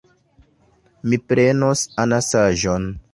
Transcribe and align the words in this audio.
Mi 1.11 1.19
prenos 1.33 1.83
anasaĵon. 2.05 2.89